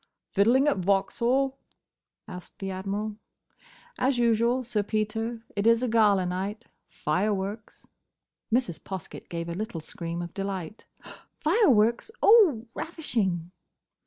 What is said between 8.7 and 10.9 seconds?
Poskett gave a little scream of delight.